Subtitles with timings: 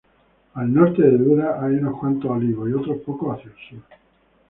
[0.55, 3.79] Al norte de Dura hay unos cuantos olivos, y otros pocos hacia el sur.